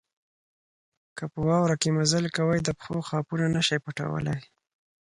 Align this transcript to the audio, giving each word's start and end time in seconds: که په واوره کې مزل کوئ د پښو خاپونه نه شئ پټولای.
که 1.17 1.23
په 1.31 1.39
واوره 1.47 1.75
کې 1.81 1.89
مزل 1.97 2.25
کوئ 2.35 2.59
د 2.63 2.69
پښو 2.79 2.97
خاپونه 3.09 3.45
نه 3.55 3.61
شئ 3.67 3.77
پټولای. 3.85 4.41